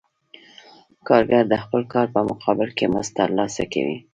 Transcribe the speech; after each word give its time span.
کارګر 1.07 1.43
د 1.49 1.55
خپل 1.63 1.81
کار 1.93 2.07
په 2.15 2.19
مقابل 2.29 2.69
کې 2.77 2.85
مزد 2.93 3.11
ترلاسه 3.19 3.63
کوي 3.73 3.97